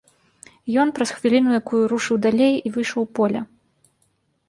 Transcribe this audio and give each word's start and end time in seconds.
Ён 0.83 0.87
праз 0.95 1.09
хвіліну 1.17 1.49
якую 1.59 1.83
рушыў 1.93 2.17
далей 2.27 2.53
і 2.67 2.75
выйшаў 2.79 2.99
у 3.09 3.15
поле. 3.21 3.49